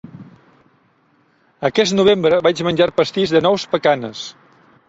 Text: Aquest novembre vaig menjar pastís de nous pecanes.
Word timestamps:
Aquest 1.69 1.97
novembre 1.99 2.41
vaig 2.49 2.65
menjar 2.69 2.91
pastís 3.03 3.35
de 3.37 3.47
nous 3.49 3.71
pecanes. 3.75 4.27